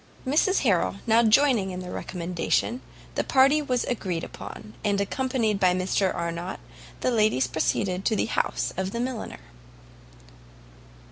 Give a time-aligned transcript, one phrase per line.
[0.25, 2.81] Mrs Harrel now joining in the recommendation,
[3.13, 6.59] the party was agreed upon, and accompanied by Mr Arnott,
[7.01, 9.41] the ladies proceeded to the house of the milliner.